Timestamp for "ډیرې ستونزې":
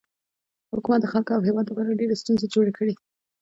1.99-2.47